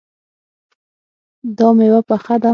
دا 1.57 1.67
میوه 1.77 2.01
پخه 2.09 2.35
ده 2.41 2.49